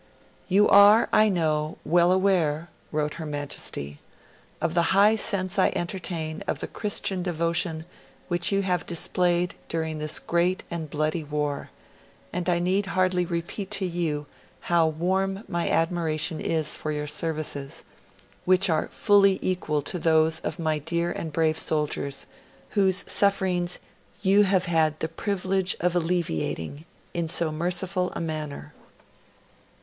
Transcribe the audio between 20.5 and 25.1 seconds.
my dear and brave soldiers, whose sufferings you have had the